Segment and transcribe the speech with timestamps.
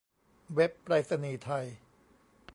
[0.55, 1.65] เว็บไปรษณีย์ไทย